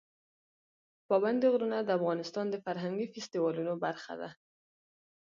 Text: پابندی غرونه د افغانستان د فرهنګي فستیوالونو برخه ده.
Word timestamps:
پابندی 1.07 1.47
غرونه 1.53 1.77
د 1.83 1.89
افغانستان 1.99 2.45
د 2.49 2.55
فرهنګي 2.65 3.07
فستیوالونو 3.13 3.73
برخه 3.85 4.13
ده. 4.21 4.29